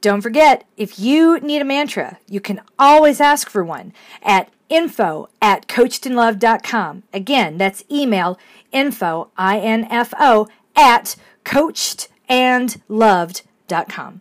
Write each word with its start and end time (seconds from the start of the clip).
Don't 0.00 0.20
forget, 0.20 0.64
if 0.76 0.96
you 0.98 1.38
need 1.40 1.60
a 1.60 1.64
mantra, 1.64 2.18
you 2.28 2.40
can 2.40 2.60
always 2.78 3.20
ask 3.20 3.50
for 3.50 3.64
one 3.64 3.92
at 4.22 4.48
info 4.68 5.28
at 5.42 5.66
coachedandloved.com. 5.66 7.02
Again, 7.12 7.58
that's 7.58 7.82
email 7.90 8.38
info, 8.70 9.32
I-N-F-O, 9.36 10.46
at 10.76 11.16
coachedandloved.com. 11.44 14.20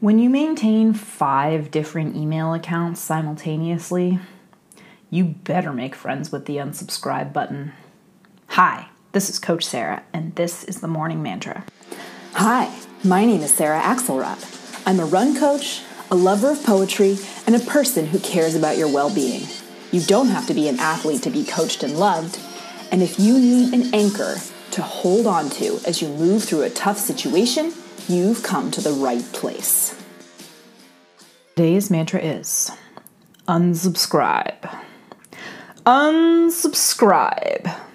When 0.00 0.18
you 0.18 0.28
maintain 0.28 0.92
five 0.92 1.70
different 1.70 2.16
email 2.16 2.52
accounts 2.52 3.00
simultaneously, 3.00 4.18
you 5.10 5.24
better 5.24 5.72
make 5.72 5.94
friends 5.94 6.32
with 6.32 6.46
the 6.46 6.56
unsubscribe 6.56 7.32
button. 7.32 7.72
Hi, 8.48 8.88
this 9.12 9.30
is 9.30 9.38
Coach 9.38 9.64
Sarah, 9.64 10.02
and 10.12 10.34
this 10.34 10.64
is 10.64 10.80
the 10.80 10.88
morning 10.88 11.22
mantra. 11.22 11.64
Hi, 12.34 12.74
my 13.06 13.24
name 13.24 13.42
is 13.42 13.54
Sarah 13.54 13.80
Axelrod. 13.80 14.82
I'm 14.84 14.98
a 14.98 15.04
run 15.04 15.38
coach, 15.38 15.82
a 16.10 16.16
lover 16.16 16.50
of 16.50 16.64
poetry, 16.64 17.18
and 17.46 17.54
a 17.54 17.60
person 17.60 18.06
who 18.06 18.18
cares 18.18 18.56
about 18.56 18.76
your 18.76 18.92
well 18.92 19.14
being. 19.14 19.46
You 19.92 20.00
don't 20.00 20.28
have 20.28 20.48
to 20.48 20.54
be 20.54 20.66
an 20.66 20.80
athlete 20.80 21.22
to 21.22 21.30
be 21.30 21.44
coached 21.44 21.84
and 21.84 21.98
loved. 21.98 22.40
And 22.90 23.02
if 23.02 23.20
you 23.20 23.38
need 23.38 23.72
an 23.72 23.94
anchor 23.94 24.36
to 24.72 24.82
hold 24.82 25.26
on 25.26 25.50
to 25.50 25.78
as 25.86 26.02
you 26.02 26.08
move 26.08 26.42
through 26.42 26.62
a 26.62 26.70
tough 26.70 26.98
situation, 26.98 27.72
you've 28.08 28.42
come 28.42 28.72
to 28.72 28.80
the 28.80 28.92
right 28.92 29.24
place. 29.32 29.94
Today's 31.54 31.90
mantra 31.90 32.20
is 32.20 32.72
unsubscribe. 33.46 34.82
Unsubscribe. 35.86 37.85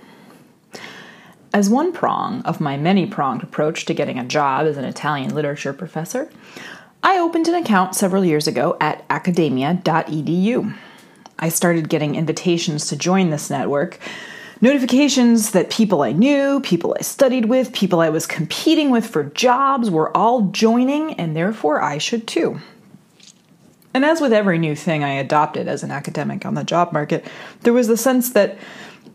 As 1.53 1.69
one 1.69 1.91
prong 1.91 2.41
of 2.43 2.61
my 2.61 2.77
many 2.77 3.05
pronged 3.05 3.43
approach 3.43 3.83
to 3.85 3.93
getting 3.93 4.17
a 4.17 4.23
job 4.25 4.67
as 4.67 4.77
an 4.77 4.85
Italian 4.85 5.35
literature 5.35 5.73
professor, 5.73 6.29
I 7.03 7.19
opened 7.19 7.49
an 7.49 7.55
account 7.55 7.93
several 7.93 8.23
years 8.23 8.47
ago 8.47 8.77
at 8.79 9.03
academia.edu. 9.09 10.73
I 11.39 11.49
started 11.49 11.89
getting 11.89 12.15
invitations 12.15 12.87
to 12.87 12.95
join 12.95 13.31
this 13.31 13.49
network, 13.49 13.99
notifications 14.61 15.51
that 15.51 15.69
people 15.69 16.03
I 16.03 16.13
knew, 16.13 16.61
people 16.61 16.95
I 16.97 17.01
studied 17.01 17.45
with, 17.45 17.73
people 17.73 17.99
I 17.99 18.09
was 18.09 18.25
competing 18.25 18.89
with 18.89 19.05
for 19.05 19.25
jobs 19.25 19.89
were 19.89 20.15
all 20.15 20.43
joining, 20.51 21.15
and 21.15 21.35
therefore 21.35 21.81
I 21.81 21.97
should 21.97 22.27
too. 22.27 22.61
And 23.93 24.05
as 24.05 24.21
with 24.21 24.31
every 24.31 24.57
new 24.57 24.75
thing 24.75 25.03
I 25.03 25.15
adopted 25.15 25.67
as 25.67 25.83
an 25.83 25.91
academic 25.91 26.45
on 26.45 26.53
the 26.53 26.63
job 26.63 26.93
market, 26.93 27.25
there 27.61 27.73
was 27.73 27.87
the 27.87 27.97
sense 27.97 28.29
that 28.31 28.57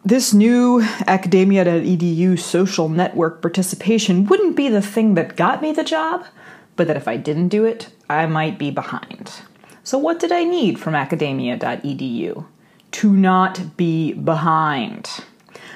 this 0.06 0.32
new 0.32 0.82
academia.edu 1.08 2.38
social 2.38 2.88
network 2.88 3.42
participation 3.42 4.24
wouldn't 4.26 4.54
be 4.54 4.68
the 4.68 4.80
thing 4.80 5.14
that 5.14 5.34
got 5.34 5.60
me 5.60 5.72
the 5.72 5.82
job, 5.82 6.24
but 6.76 6.86
that 6.86 6.96
if 6.96 7.08
I 7.08 7.16
didn't 7.16 7.48
do 7.48 7.64
it, 7.64 7.88
I 8.08 8.26
might 8.26 8.56
be 8.56 8.70
behind. 8.70 9.32
So, 9.82 9.98
what 9.98 10.20
did 10.20 10.30
I 10.30 10.44
need 10.44 10.78
from 10.78 10.94
academia.edu? 10.94 12.46
To 12.92 13.12
not 13.12 13.76
be 13.76 14.12
behind. 14.12 15.10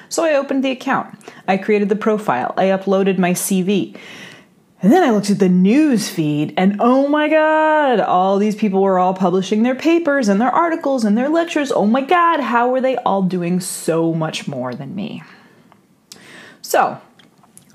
So, 0.07 0.23
I 0.23 0.35
opened 0.35 0.63
the 0.63 0.71
account. 0.71 1.19
I 1.45 1.57
created 1.57 1.89
the 1.89 1.97
profile. 1.97 2.53
I 2.55 2.67
uploaded 2.67 3.17
my 3.17 3.31
CV. 3.31 3.97
And 4.81 4.91
then 4.91 5.03
I 5.03 5.11
looked 5.11 5.29
at 5.29 5.37
the 5.37 5.47
news 5.47 6.09
feed, 6.09 6.55
and 6.57 6.77
oh 6.79 7.07
my 7.07 7.29
god, 7.29 7.99
all 7.99 8.39
these 8.39 8.55
people 8.55 8.81
were 8.81 8.97
all 8.97 9.13
publishing 9.13 9.61
their 9.61 9.75
papers 9.75 10.27
and 10.27 10.41
their 10.41 10.49
articles 10.49 11.05
and 11.05 11.15
their 11.15 11.29
lectures. 11.29 11.71
Oh 11.71 11.85
my 11.85 12.01
god, 12.01 12.39
how 12.39 12.69
were 12.69 12.81
they 12.81 12.97
all 12.97 13.21
doing 13.21 13.59
so 13.59 14.11
much 14.11 14.47
more 14.47 14.73
than 14.73 14.95
me? 14.95 15.21
So, 16.63 16.99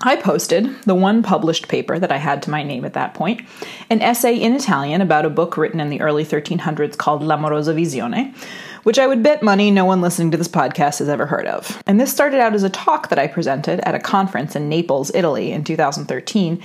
I 0.01 0.15
posted 0.15 0.79
the 0.83 0.93
one 0.93 1.23
published 1.23 1.67
paper 1.67 1.97
that 1.97 2.11
I 2.11 2.17
had 2.17 2.43
to 2.43 2.51
my 2.51 2.61
name 2.61 2.85
at 2.85 2.93
that 2.93 3.15
point, 3.15 3.41
an 3.89 4.01
essay 4.01 4.35
in 4.35 4.53
Italian 4.53 5.01
about 5.01 5.25
a 5.25 5.29
book 5.29 5.57
written 5.57 5.79
in 5.79 5.89
the 5.89 6.01
early 6.01 6.23
1300s 6.23 6.97
called 6.97 7.23
L'amorosa 7.23 7.73
visione, 7.73 8.35
which 8.83 8.99
I 8.99 9.07
would 9.07 9.23
bet 9.23 9.41
money 9.41 9.71
no 9.71 9.85
one 9.85 10.01
listening 10.01 10.29
to 10.31 10.37
this 10.37 10.47
podcast 10.47 10.99
has 10.99 11.09
ever 11.09 11.25
heard 11.25 11.47
of. 11.47 11.81
And 11.87 11.99
this 11.99 12.11
started 12.11 12.39
out 12.39 12.53
as 12.53 12.63
a 12.63 12.69
talk 12.69 13.09
that 13.09 13.17
I 13.17 13.25
presented 13.25 13.79
at 13.81 13.95
a 13.95 13.99
conference 13.99 14.55
in 14.55 14.69
Naples, 14.69 15.11
Italy 15.15 15.51
in 15.51 15.63
2013 15.63 16.61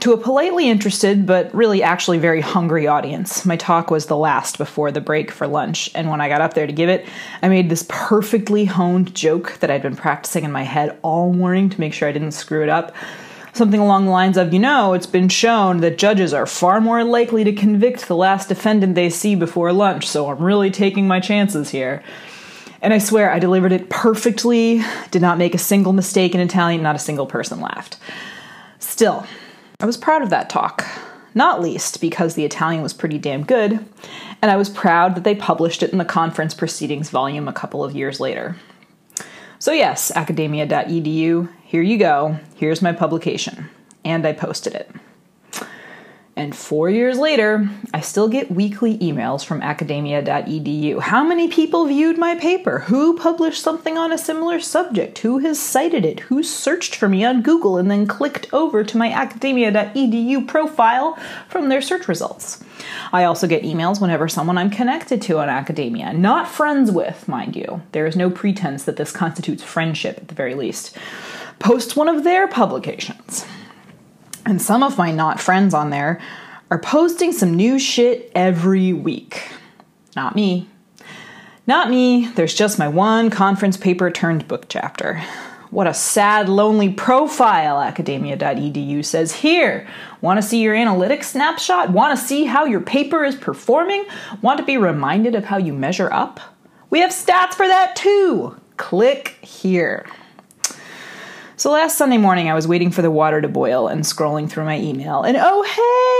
to 0.00 0.12
a 0.12 0.16
politely 0.16 0.68
interested, 0.68 1.26
but 1.26 1.52
really 1.52 1.82
actually 1.82 2.18
very 2.18 2.40
hungry 2.40 2.86
audience. 2.86 3.44
My 3.44 3.56
talk 3.56 3.90
was 3.90 4.06
the 4.06 4.16
last 4.16 4.56
before 4.56 4.92
the 4.92 5.00
break 5.00 5.30
for 5.32 5.46
lunch, 5.46 5.90
and 5.94 6.08
when 6.08 6.20
I 6.20 6.28
got 6.28 6.40
up 6.40 6.54
there 6.54 6.66
to 6.66 6.72
give 6.72 6.88
it, 6.88 7.06
I 7.42 7.48
made 7.48 7.68
this 7.68 7.84
perfectly 7.88 8.64
honed 8.64 9.14
joke 9.14 9.58
that 9.60 9.70
I'd 9.70 9.82
been 9.82 9.96
practicing 9.96 10.44
in 10.44 10.52
my 10.52 10.62
head 10.62 10.98
all 11.02 11.32
morning 11.32 11.68
to 11.70 11.80
make 11.80 11.94
sure 11.94 12.08
I 12.08 12.12
didn't 12.12 12.32
screw 12.32 12.62
it 12.62 12.68
up. 12.68 12.94
Something 13.54 13.80
along 13.80 14.04
the 14.04 14.12
lines 14.12 14.36
of, 14.36 14.52
you 14.52 14.60
know, 14.60 14.92
it's 14.92 15.06
been 15.06 15.28
shown 15.28 15.78
that 15.78 15.98
judges 15.98 16.32
are 16.32 16.46
far 16.46 16.80
more 16.80 17.02
likely 17.02 17.42
to 17.42 17.52
convict 17.52 18.06
the 18.06 18.14
last 18.14 18.48
defendant 18.48 18.94
they 18.94 19.10
see 19.10 19.34
before 19.34 19.72
lunch, 19.72 20.06
so 20.06 20.30
I'm 20.30 20.38
really 20.40 20.70
taking 20.70 21.08
my 21.08 21.18
chances 21.18 21.70
here. 21.70 22.04
And 22.80 22.94
I 22.94 22.98
swear 22.98 23.32
I 23.32 23.40
delivered 23.40 23.72
it 23.72 23.90
perfectly, 23.90 24.84
did 25.10 25.22
not 25.22 25.38
make 25.38 25.56
a 25.56 25.58
single 25.58 25.92
mistake 25.92 26.36
in 26.36 26.40
Italian, 26.40 26.84
not 26.84 26.94
a 26.94 27.00
single 27.00 27.26
person 27.26 27.60
laughed. 27.60 27.96
Still, 28.78 29.26
I 29.80 29.86
was 29.86 29.96
proud 29.96 30.22
of 30.22 30.30
that 30.30 30.50
talk, 30.50 30.84
not 31.36 31.62
least 31.62 32.00
because 32.00 32.34
the 32.34 32.44
Italian 32.44 32.82
was 32.82 32.92
pretty 32.92 33.16
damn 33.16 33.44
good, 33.44 33.78
and 34.42 34.50
I 34.50 34.56
was 34.56 34.68
proud 34.68 35.14
that 35.14 35.22
they 35.22 35.36
published 35.36 35.84
it 35.84 35.92
in 35.92 35.98
the 35.98 36.04
conference 36.04 36.52
proceedings 36.52 37.10
volume 37.10 37.46
a 37.46 37.52
couple 37.52 37.84
of 37.84 37.94
years 37.94 38.18
later. 38.18 38.56
So, 39.60 39.70
yes, 39.70 40.10
academia.edu, 40.16 41.48
here 41.62 41.82
you 41.82 41.96
go, 41.96 42.40
here's 42.56 42.82
my 42.82 42.90
publication, 42.90 43.70
and 44.04 44.26
I 44.26 44.32
posted 44.32 44.74
it. 44.74 44.90
And 46.38 46.54
four 46.54 46.88
years 46.88 47.18
later, 47.18 47.68
I 47.92 48.00
still 48.00 48.28
get 48.28 48.48
weekly 48.48 48.96
emails 48.98 49.44
from 49.44 49.60
academia.edu. 49.60 51.00
How 51.00 51.24
many 51.24 51.48
people 51.48 51.86
viewed 51.86 52.16
my 52.16 52.36
paper? 52.36 52.78
Who 52.78 53.18
published 53.18 53.60
something 53.60 53.98
on 53.98 54.12
a 54.12 54.18
similar 54.18 54.60
subject? 54.60 55.18
Who 55.18 55.38
has 55.38 55.58
cited 55.58 56.04
it? 56.04 56.20
Who 56.20 56.44
searched 56.44 56.94
for 56.94 57.08
me 57.08 57.24
on 57.24 57.42
Google 57.42 57.76
and 57.76 57.90
then 57.90 58.06
clicked 58.06 58.54
over 58.54 58.84
to 58.84 58.96
my 58.96 59.10
academia.edu 59.10 60.46
profile 60.46 61.18
from 61.48 61.70
their 61.70 61.82
search 61.82 62.06
results? 62.06 62.62
I 63.12 63.24
also 63.24 63.48
get 63.48 63.64
emails 63.64 64.00
whenever 64.00 64.28
someone 64.28 64.58
I'm 64.58 64.70
connected 64.70 65.20
to 65.22 65.40
on 65.40 65.48
academia, 65.48 66.12
not 66.12 66.46
friends 66.46 66.92
with, 66.92 67.26
mind 67.26 67.56
you. 67.56 67.82
There 67.90 68.06
is 68.06 68.14
no 68.14 68.30
pretense 68.30 68.84
that 68.84 68.96
this 68.96 69.10
constitutes 69.10 69.64
friendship 69.64 70.18
at 70.18 70.28
the 70.28 70.36
very 70.36 70.54
least, 70.54 70.96
posts 71.58 71.96
one 71.96 72.08
of 72.08 72.22
their 72.22 72.46
publications. 72.46 73.44
And 74.48 74.62
some 74.62 74.82
of 74.82 74.96
my 74.96 75.12
not 75.12 75.38
friends 75.38 75.74
on 75.74 75.90
there 75.90 76.18
are 76.70 76.78
posting 76.78 77.32
some 77.32 77.54
new 77.54 77.78
shit 77.78 78.32
every 78.34 78.94
week. 78.94 79.46
Not 80.16 80.34
me. 80.34 80.70
Not 81.66 81.90
me, 81.90 82.28
there's 82.28 82.54
just 82.54 82.78
my 82.78 82.88
one 82.88 83.28
conference 83.28 83.76
paper 83.76 84.10
turned 84.10 84.48
book 84.48 84.64
chapter. 84.70 85.22
What 85.70 85.86
a 85.86 85.92
sad, 85.92 86.48
lonely 86.48 86.90
profile, 86.90 87.78
academia.edu 87.78 89.04
says. 89.04 89.34
Here, 89.34 89.86
want 90.22 90.38
to 90.38 90.42
see 90.42 90.62
your 90.62 90.74
analytics 90.74 91.24
snapshot? 91.24 91.90
Want 91.90 92.18
to 92.18 92.24
see 92.24 92.46
how 92.46 92.64
your 92.64 92.80
paper 92.80 93.24
is 93.24 93.36
performing? 93.36 94.06
Want 94.40 94.58
to 94.60 94.64
be 94.64 94.78
reminded 94.78 95.34
of 95.34 95.44
how 95.44 95.58
you 95.58 95.74
measure 95.74 96.10
up? 96.10 96.40
We 96.88 97.00
have 97.00 97.10
stats 97.10 97.52
for 97.52 97.66
that 97.66 97.96
too. 97.96 98.58
Click 98.78 99.36
here. 99.42 100.06
So 101.58 101.72
last 101.72 101.98
Sunday 101.98 102.18
morning, 102.18 102.48
I 102.48 102.54
was 102.54 102.68
waiting 102.68 102.92
for 102.92 103.02
the 103.02 103.10
water 103.10 103.40
to 103.40 103.48
boil 103.48 103.88
and 103.88 104.04
scrolling 104.04 104.48
through 104.48 104.64
my 104.64 104.78
email, 104.78 105.24
and 105.24 105.36
oh 105.36 105.64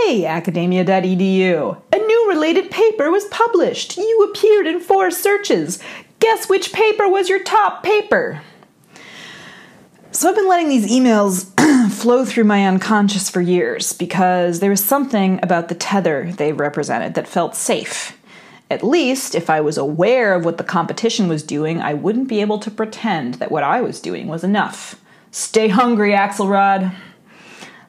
hey, 0.09 0.25
academia.edu, 0.25 1.81
a 1.93 1.97
new 1.97 2.29
related 2.29 2.69
paper 2.69 3.09
was 3.09 3.23
published. 3.31 3.95
You 3.95 4.29
appeared 4.29 4.67
in 4.67 4.81
four 4.81 5.09
searches. 5.11 5.79
Guess 6.19 6.49
which 6.49 6.73
paper 6.73 7.07
was 7.07 7.29
your 7.29 7.41
top 7.41 7.83
paper? 7.83 8.41
So 10.11 10.27
I've 10.27 10.35
been 10.35 10.49
letting 10.49 10.67
these 10.67 10.91
emails 10.91 11.47
flow 11.93 12.25
through 12.25 12.43
my 12.43 12.67
unconscious 12.67 13.29
for 13.29 13.39
years 13.39 13.93
because 13.93 14.59
there 14.59 14.69
was 14.69 14.83
something 14.83 15.39
about 15.41 15.69
the 15.69 15.75
tether 15.75 16.33
they 16.33 16.51
represented 16.51 17.13
that 17.13 17.29
felt 17.29 17.55
safe. 17.55 18.19
At 18.69 18.83
least, 18.83 19.35
if 19.35 19.49
I 19.49 19.61
was 19.61 19.77
aware 19.77 20.35
of 20.35 20.43
what 20.43 20.57
the 20.57 20.65
competition 20.65 21.29
was 21.29 21.43
doing, 21.43 21.79
I 21.79 21.93
wouldn't 21.93 22.27
be 22.27 22.41
able 22.41 22.59
to 22.59 22.69
pretend 22.69 23.35
that 23.35 23.53
what 23.53 23.63
I 23.63 23.79
was 23.79 24.01
doing 24.01 24.27
was 24.27 24.43
enough. 24.43 24.99
Stay 25.31 25.67
hungry, 25.67 26.11
Axelrod. 26.11 26.95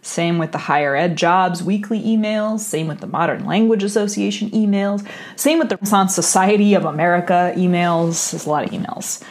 Same 0.02 0.38
with 0.38 0.52
the 0.52 0.58
higher 0.58 0.96
ed 0.96 1.16
jobs 1.16 1.62
weekly 1.62 2.00
emails, 2.02 2.60
same 2.60 2.88
with 2.88 3.00
the 3.00 3.06
Modern 3.06 3.44
Language 3.44 3.82
Association 3.82 4.50
emails, 4.50 5.06
same 5.36 5.58
with 5.58 5.68
the 5.68 5.76
Renaissance 5.76 6.14
Society 6.14 6.74
of 6.74 6.84
America 6.84 7.52
emails. 7.56 8.30
There's 8.30 8.46
a 8.46 8.50
lot 8.50 8.64
of 8.64 8.70
emails. 8.70 9.22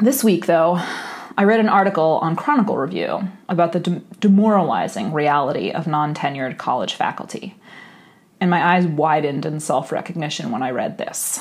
This 0.00 0.22
week, 0.24 0.46
though, 0.46 0.80
I 1.36 1.44
read 1.44 1.60
an 1.60 1.68
article 1.68 2.18
on 2.20 2.36
Chronicle 2.36 2.76
Review 2.76 3.28
about 3.48 3.72
the 3.72 3.80
de- 3.80 4.02
demoralizing 4.20 5.12
reality 5.12 5.70
of 5.70 5.86
non 5.86 6.14
tenured 6.14 6.58
college 6.58 6.94
faculty. 6.94 7.56
And 8.40 8.50
my 8.50 8.74
eyes 8.74 8.86
widened 8.86 9.46
in 9.46 9.60
self 9.60 9.90
recognition 9.92 10.50
when 10.50 10.62
I 10.62 10.70
read 10.70 10.98
this. 10.98 11.40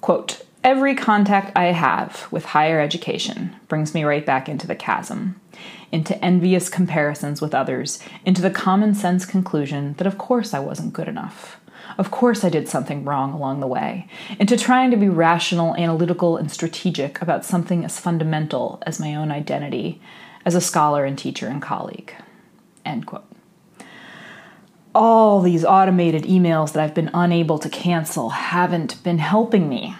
Quote 0.00 0.44
Every 0.68 0.94
contact 0.94 1.56
I 1.56 1.72
have 1.72 2.28
with 2.30 2.44
higher 2.44 2.78
education 2.78 3.56
brings 3.68 3.94
me 3.94 4.04
right 4.04 4.26
back 4.26 4.50
into 4.50 4.66
the 4.66 4.76
chasm, 4.76 5.40
into 5.90 6.22
envious 6.22 6.68
comparisons 6.68 7.40
with 7.40 7.54
others, 7.54 8.00
into 8.26 8.42
the 8.42 8.50
common 8.50 8.94
sense 8.94 9.24
conclusion 9.24 9.94
that 9.94 10.06
of 10.06 10.18
course 10.18 10.52
I 10.52 10.58
wasn't 10.58 10.92
good 10.92 11.08
enough. 11.08 11.58
Of 11.96 12.10
course 12.10 12.44
I 12.44 12.50
did 12.50 12.68
something 12.68 13.06
wrong 13.06 13.32
along 13.32 13.60
the 13.60 13.66
way, 13.66 14.08
into 14.38 14.58
trying 14.58 14.90
to 14.90 14.98
be 14.98 15.08
rational, 15.08 15.74
analytical, 15.76 16.36
and 16.36 16.52
strategic 16.52 17.22
about 17.22 17.46
something 17.46 17.82
as 17.82 17.98
fundamental 17.98 18.82
as 18.84 19.00
my 19.00 19.14
own 19.14 19.32
identity 19.32 20.02
as 20.44 20.54
a 20.54 20.60
scholar 20.60 21.06
and 21.06 21.16
teacher 21.16 21.48
and 21.48 21.62
colleague. 21.62 22.14
End 22.84 23.06
quote 23.06 23.24
all 24.94 25.40
these 25.40 25.64
automated 25.64 26.24
emails 26.24 26.72
that 26.72 26.82
I've 26.82 26.94
been 26.94 27.10
unable 27.14 27.58
to 27.60 27.68
cancel 27.68 28.30
haven't 28.30 29.00
been 29.04 29.18
helping 29.18 29.68
me. 29.68 29.94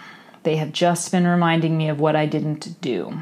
They 0.49 0.55
have 0.55 0.71
just 0.71 1.11
been 1.11 1.27
reminding 1.27 1.77
me 1.77 1.89
of 1.89 1.99
what 1.99 2.15
I 2.15 2.25
didn't 2.25 2.81
do. 2.81 3.19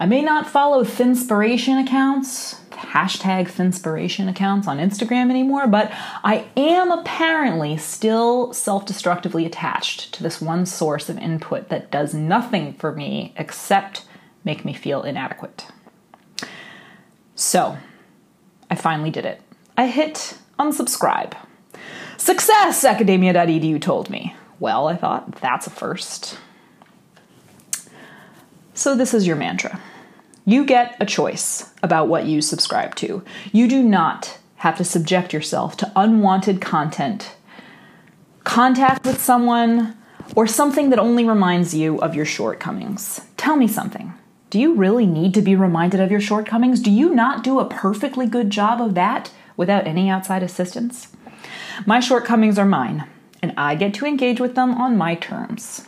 I 0.00 0.06
may 0.06 0.22
not 0.22 0.48
follow 0.48 0.82
Thinspiration 0.82 1.84
accounts, 1.84 2.62
hashtag 2.70 3.48
Thinspiration 3.48 4.30
accounts 4.30 4.66
on 4.66 4.78
Instagram 4.78 5.28
anymore, 5.28 5.66
but 5.66 5.92
I 6.24 6.46
am 6.56 6.90
apparently 6.90 7.76
still 7.76 8.54
self 8.54 8.86
destructively 8.86 9.44
attached 9.44 10.14
to 10.14 10.22
this 10.22 10.40
one 10.40 10.64
source 10.64 11.10
of 11.10 11.18
input 11.18 11.68
that 11.68 11.90
does 11.90 12.14
nothing 12.14 12.72
for 12.72 12.90
me 12.90 13.34
except 13.36 14.06
make 14.44 14.64
me 14.64 14.72
feel 14.72 15.02
inadequate. 15.02 15.66
So, 17.34 17.76
I 18.70 18.76
finally 18.76 19.10
did 19.10 19.26
it. 19.26 19.42
I 19.76 19.88
hit 19.88 20.38
unsubscribe. 20.58 21.34
Success, 22.16 22.82
academia.edu 22.82 23.78
told 23.82 24.08
me. 24.08 24.34
Well, 24.60 24.88
I 24.88 24.96
thought, 24.96 25.40
that's 25.40 25.66
a 25.66 25.70
first. 25.70 26.38
So, 28.72 28.94
this 28.96 29.14
is 29.14 29.26
your 29.26 29.36
mantra. 29.36 29.80
You 30.44 30.66
get 30.66 30.96
a 31.00 31.06
choice 31.06 31.72
about 31.82 32.08
what 32.08 32.26
you 32.26 32.42
subscribe 32.42 32.94
to. 32.96 33.22
You 33.52 33.68
do 33.68 33.82
not 33.82 34.38
have 34.56 34.76
to 34.78 34.84
subject 34.84 35.32
yourself 35.32 35.76
to 35.78 35.92
unwanted 35.96 36.60
content, 36.60 37.36
contact 38.44 39.06
with 39.06 39.20
someone, 39.20 39.96
or 40.34 40.46
something 40.46 40.90
that 40.90 40.98
only 40.98 41.24
reminds 41.24 41.74
you 41.74 41.98
of 42.00 42.14
your 42.14 42.24
shortcomings. 42.24 43.20
Tell 43.36 43.56
me 43.56 43.68
something. 43.68 44.14
Do 44.50 44.60
you 44.60 44.74
really 44.74 45.06
need 45.06 45.34
to 45.34 45.42
be 45.42 45.56
reminded 45.56 46.00
of 46.00 46.10
your 46.10 46.20
shortcomings? 46.20 46.80
Do 46.80 46.90
you 46.90 47.14
not 47.14 47.42
do 47.42 47.58
a 47.58 47.68
perfectly 47.68 48.26
good 48.26 48.50
job 48.50 48.80
of 48.80 48.94
that 48.94 49.30
without 49.56 49.86
any 49.86 50.08
outside 50.08 50.42
assistance? 50.42 51.08
My 51.86 52.00
shortcomings 52.00 52.58
are 52.58 52.64
mine, 52.64 53.04
and 53.44 53.52
I 53.58 53.74
get 53.74 53.92
to 53.94 54.06
engage 54.06 54.40
with 54.40 54.54
them 54.54 54.72
on 54.72 54.96
my 54.96 55.16
terms. 55.16 55.86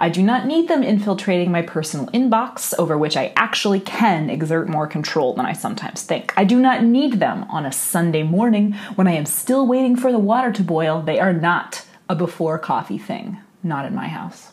I 0.00 0.08
do 0.08 0.20
not 0.20 0.46
need 0.46 0.66
them 0.66 0.82
infiltrating 0.82 1.52
my 1.52 1.62
personal 1.62 2.08
inbox, 2.08 2.74
over 2.76 2.98
which 2.98 3.16
I 3.16 3.32
actually 3.36 3.78
can 3.78 4.28
exert 4.28 4.68
more 4.68 4.88
control 4.88 5.32
than 5.34 5.46
I 5.46 5.52
sometimes 5.52 6.02
think. 6.02 6.34
I 6.36 6.42
do 6.42 6.58
not 6.58 6.82
need 6.82 7.20
them 7.20 7.44
on 7.44 7.64
a 7.64 7.70
Sunday 7.70 8.24
morning 8.24 8.72
when 8.96 9.06
I 9.06 9.12
am 9.12 9.26
still 9.26 9.64
waiting 9.64 9.94
for 9.94 10.10
the 10.10 10.18
water 10.18 10.50
to 10.50 10.62
boil. 10.64 11.00
They 11.00 11.20
are 11.20 11.32
not 11.32 11.86
a 12.08 12.16
before 12.16 12.58
coffee 12.58 12.98
thing, 12.98 13.38
not 13.62 13.84
in 13.86 13.94
my 13.94 14.08
house. 14.08 14.52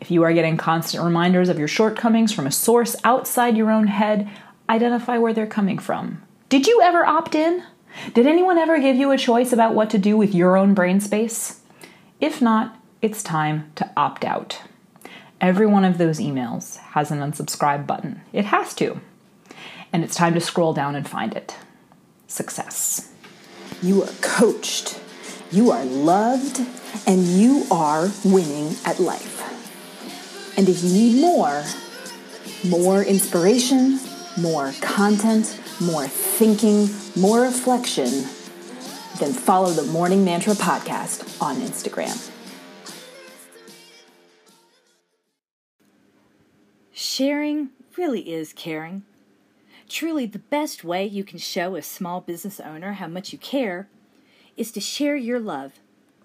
If 0.00 0.10
you 0.10 0.22
are 0.22 0.32
getting 0.32 0.56
constant 0.56 1.04
reminders 1.04 1.50
of 1.50 1.58
your 1.58 1.68
shortcomings 1.68 2.32
from 2.32 2.46
a 2.46 2.50
source 2.50 2.96
outside 3.04 3.58
your 3.58 3.70
own 3.70 3.88
head, 3.88 4.26
identify 4.70 5.18
where 5.18 5.34
they're 5.34 5.46
coming 5.46 5.78
from. 5.78 6.22
Did 6.48 6.66
you 6.66 6.80
ever 6.82 7.04
opt 7.04 7.34
in? 7.34 7.62
Did 8.14 8.26
anyone 8.26 8.58
ever 8.58 8.78
give 8.78 8.96
you 8.96 9.10
a 9.10 9.18
choice 9.18 9.52
about 9.52 9.74
what 9.74 9.90
to 9.90 9.98
do 9.98 10.16
with 10.16 10.34
your 10.34 10.56
own 10.56 10.74
brain 10.74 11.00
space? 11.00 11.60
If 12.20 12.40
not, 12.40 12.76
it's 13.02 13.22
time 13.22 13.70
to 13.76 13.90
opt 13.96 14.24
out. 14.24 14.62
Every 15.40 15.66
one 15.66 15.84
of 15.84 15.98
those 15.98 16.18
emails 16.18 16.78
has 16.78 17.10
an 17.10 17.20
unsubscribe 17.20 17.86
button. 17.86 18.22
It 18.32 18.46
has 18.46 18.74
to. 18.74 19.00
And 19.92 20.02
it's 20.02 20.16
time 20.16 20.34
to 20.34 20.40
scroll 20.40 20.72
down 20.72 20.94
and 20.94 21.08
find 21.08 21.34
it. 21.34 21.56
Success. 22.26 23.12
You 23.82 24.02
are 24.02 24.12
coached, 24.20 25.00
you 25.52 25.70
are 25.70 25.84
loved, 25.84 26.60
and 27.06 27.22
you 27.24 27.66
are 27.70 28.08
winning 28.24 28.74
at 28.84 28.98
life. 28.98 29.42
And 30.58 30.68
if 30.68 30.82
you 30.82 30.90
need 30.90 31.20
more, 31.20 31.62
more 32.66 33.02
inspiration, 33.02 34.00
more 34.38 34.72
content, 34.80 35.60
more 35.80 36.06
thinking, 36.08 36.88
more 37.16 37.42
reflection, 37.42 38.24
then 39.18 39.32
follow 39.32 39.70
the 39.70 39.84
Morning 39.84 40.24
Mantra 40.24 40.54
podcast 40.54 41.40
on 41.42 41.56
Instagram. 41.56 42.30
Sharing 46.92 47.70
really 47.96 48.32
is 48.32 48.52
caring. 48.52 49.02
Truly, 49.88 50.26
the 50.26 50.38
best 50.38 50.82
way 50.82 51.06
you 51.06 51.24
can 51.24 51.38
show 51.38 51.76
a 51.76 51.82
small 51.82 52.20
business 52.20 52.58
owner 52.60 52.94
how 52.94 53.06
much 53.06 53.32
you 53.32 53.38
care 53.38 53.88
is 54.56 54.72
to 54.72 54.80
share 54.80 55.16
your 55.16 55.38
love 55.38 55.72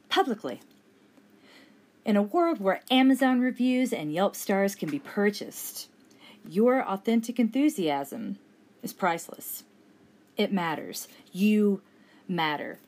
publicly. 0.10 0.62
In 2.04 2.18
a 2.18 2.22
world 2.22 2.60
where 2.60 2.82
Amazon 2.90 3.40
reviews 3.40 3.94
and 3.94 4.14
Yelp 4.14 4.36
stars 4.36 4.76
can 4.76 4.90
be 4.90 5.00
purchased, 5.00 5.88
your 6.50 6.84
authentic 6.84 7.40
enthusiasm 7.40 8.40
is 8.84 8.94
priceless. 8.94 9.64
It 10.38 10.52
matters. 10.52 11.08
You 11.32 11.82
matter. 12.28 12.80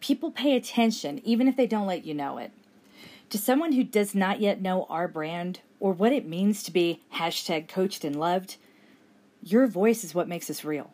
People 0.00 0.30
pay 0.30 0.56
attention 0.56 1.20
even 1.24 1.48
if 1.48 1.56
they 1.56 1.66
don't 1.66 1.86
let 1.86 2.04
you 2.04 2.14
know 2.14 2.38
it. 2.38 2.52
To 3.30 3.38
someone 3.38 3.72
who 3.72 3.84
does 3.84 4.14
not 4.14 4.40
yet 4.40 4.60
know 4.60 4.86
our 4.88 5.08
brand 5.08 5.60
or 5.80 5.92
what 5.92 6.12
it 6.12 6.28
means 6.28 6.62
to 6.62 6.70
be 6.70 7.02
hashtag 7.14 7.68
coached 7.68 8.04
and 8.04 8.14
loved, 8.14 8.56
your 9.42 9.66
voice 9.66 10.04
is 10.04 10.14
what 10.14 10.28
makes 10.28 10.50
us 10.50 10.64
real. 10.64 10.92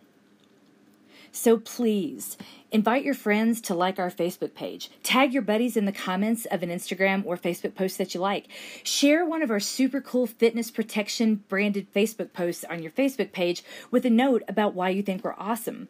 So 1.33 1.59
please 1.59 2.37
invite 2.73 3.05
your 3.05 3.15
friends 3.15 3.61
to 3.63 3.75
like 3.75 3.99
our 3.99 4.11
Facebook 4.11 4.55
page. 4.55 4.91
Tag 5.03 5.33
your 5.33 5.43
buddies 5.43 5.77
in 5.77 5.85
the 5.85 5.93
comments 5.93 6.45
of 6.47 6.63
an 6.63 6.71
Instagram 6.71 7.25
or 7.25 7.37
Facebook 7.37 7.75
post 7.75 7.99
that 7.99 8.15
you 8.15 8.21
like. 8.21 8.47
Share 8.83 9.25
one 9.25 9.43
of 9.43 9.51
our 9.51 9.61
super 9.61 10.01
cool 10.01 10.27
fitness 10.27 10.71
protection 10.71 11.45
branded 11.49 11.93
Facebook 11.95 12.33
posts 12.33 12.65
on 12.65 12.83
your 12.83 12.93
Facebook 12.93 13.33
page 13.33 13.63
with 13.91 14.05
a 14.05 14.11
note 14.11 14.43
about 14.49 14.75
why 14.75 14.89
you 14.89 15.03
think 15.03 15.23
we're 15.23 15.35
awesome. 15.39 15.89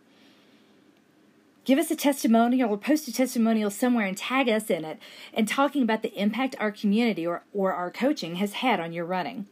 Give 1.64 1.78
us 1.78 1.90
a 1.90 1.96
testimonial 1.96 2.70
or 2.70 2.78
post 2.78 3.08
a 3.08 3.12
testimonial 3.12 3.70
somewhere 3.70 4.06
and 4.06 4.16
tag 4.16 4.48
us 4.48 4.70
in 4.70 4.84
it 4.84 4.98
and 5.32 5.46
talking 5.46 5.82
about 5.82 6.02
the 6.02 6.14
impact 6.20 6.56
our 6.58 6.72
community 6.72 7.26
or, 7.26 7.44
or 7.52 7.72
our 7.72 7.90
coaching 7.90 8.37
has 8.37 8.54
had 8.54 8.81
on 8.81 8.92
your 8.92 9.04
running. 9.04 9.46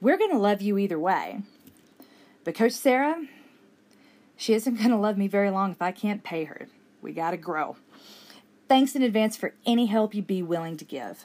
We're 0.00 0.18
going 0.18 0.32
to 0.32 0.38
love 0.38 0.60
you 0.60 0.78
either 0.78 0.98
way. 0.98 1.40
But 2.44 2.54
Coach 2.54 2.72
Sarah, 2.72 3.26
she 4.36 4.54
isn't 4.54 4.76
going 4.76 4.90
to 4.90 4.96
love 4.96 5.16
me 5.16 5.28
very 5.28 5.50
long 5.50 5.72
if 5.72 5.82
I 5.82 5.92
can't 5.92 6.22
pay 6.22 6.44
her. 6.44 6.68
We 7.02 7.12
got 7.12 7.30
to 7.32 7.36
grow. 7.36 7.76
Thanks 8.68 8.94
in 8.96 9.02
advance 9.02 9.36
for 9.36 9.54
any 9.64 9.86
help 9.86 10.14
you'd 10.14 10.26
be 10.26 10.42
willing 10.42 10.76
to 10.76 10.84
give. 10.84 11.24